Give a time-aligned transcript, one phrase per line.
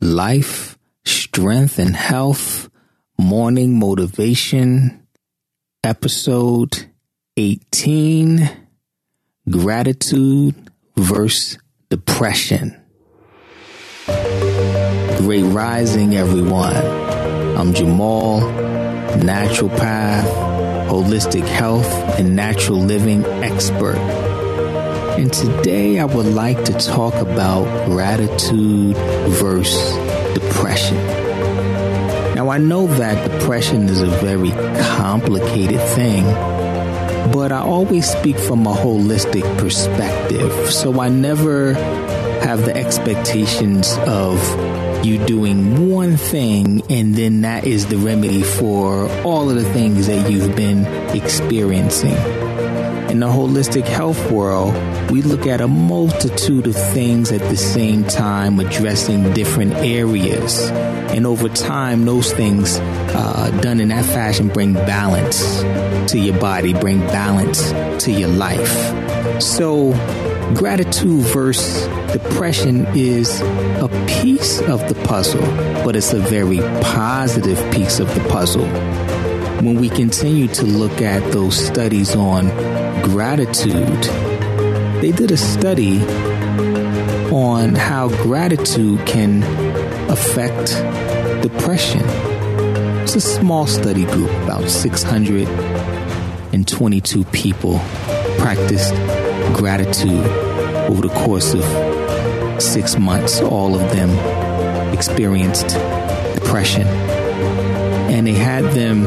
[0.00, 2.68] life, strength, and health,
[3.18, 5.06] morning motivation,
[5.82, 6.86] episode
[7.36, 8.50] 18
[9.50, 11.58] Gratitude versus
[11.90, 12.80] Depression.
[15.18, 16.76] Great rising, everyone.
[16.76, 18.40] I'm Jamal,
[19.20, 20.24] naturopath,
[20.88, 21.86] holistic health,
[22.18, 23.96] and natural living expert.
[25.16, 28.96] And today I would like to talk about gratitude
[29.28, 29.94] versus
[30.34, 30.96] depression.
[32.34, 36.24] Now I know that depression is a very complicated thing,
[37.32, 40.72] but I always speak from a holistic perspective.
[40.72, 44.36] So I never have the expectations of
[45.06, 50.08] you doing one thing and then that is the remedy for all of the things
[50.08, 52.16] that you've been experiencing
[53.14, 54.74] in the holistic health world,
[55.08, 60.68] we look at a multitude of things at the same time, addressing different areas.
[61.14, 65.60] And over time, those things uh, done in that fashion bring balance
[66.10, 67.70] to your body, bring balance
[68.02, 69.40] to your life.
[69.40, 69.92] So,
[70.56, 75.46] gratitude versus depression is a piece of the puzzle,
[75.84, 78.66] but it's a very positive piece of the puzzle
[79.64, 84.02] when we continue to look at those studies on gratitude,
[85.02, 86.00] they did a study
[87.30, 89.42] on how gratitude can
[90.10, 90.74] affect
[91.42, 92.00] depression.
[93.02, 97.78] It's a small study group, about 622 people
[98.38, 98.94] practiced
[99.54, 100.26] gratitude
[100.88, 101.62] over the course of
[102.62, 103.40] six months.
[103.40, 104.08] All of them
[104.94, 105.76] experienced
[106.34, 106.86] depression.
[106.86, 109.04] And they had them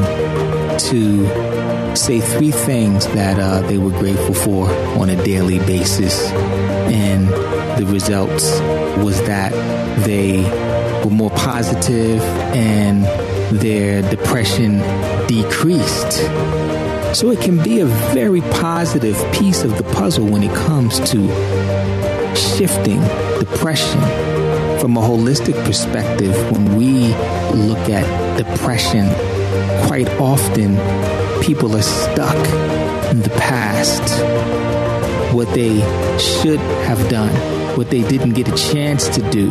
[0.78, 6.30] to say three things that uh, they were grateful for on a daily basis.
[6.30, 7.28] And
[7.78, 8.44] the results
[9.02, 9.52] was that
[10.04, 10.42] they
[11.04, 12.20] were more positive
[12.54, 13.04] and
[13.60, 14.78] their depression
[15.26, 16.12] decreased.
[17.14, 21.26] So it can be a very positive piece of the puzzle when it comes to
[22.36, 23.00] shifting
[23.38, 24.00] depression
[24.78, 27.08] from a holistic perspective when we
[27.54, 29.06] look at depression
[29.86, 30.76] quite often
[31.42, 32.36] people are stuck
[33.10, 34.02] in the past.
[35.34, 35.78] What they
[36.18, 37.32] should have done,
[37.76, 39.50] what they didn't get a chance to do,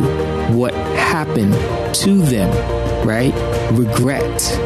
[0.56, 1.54] what happened
[1.96, 2.50] to them,
[3.06, 3.34] right?
[3.72, 4.58] Regret.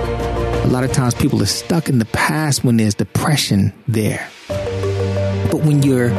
[0.65, 4.29] A lot of times people are stuck in the past when there's depression there.
[4.49, 6.11] But when you're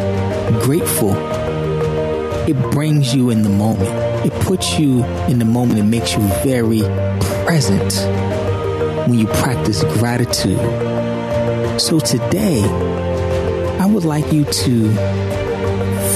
[0.61, 1.13] grateful,
[2.47, 3.89] it brings you in the moment.
[4.25, 5.79] It puts you in the moment.
[5.79, 6.81] It makes you very
[7.45, 7.93] present
[9.07, 10.59] when you practice gratitude.
[11.79, 12.63] So today,
[13.79, 14.89] I would like you to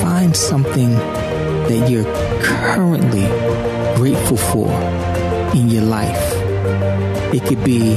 [0.01, 2.05] find something that you're
[2.41, 3.27] currently
[3.97, 4.71] grateful for
[5.55, 6.33] in your life.
[7.33, 7.95] It could be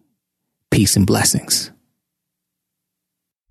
[0.70, 1.72] Peace and blessings.